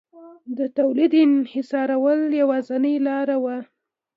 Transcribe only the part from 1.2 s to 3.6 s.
انحصارول یوازینۍ لار وه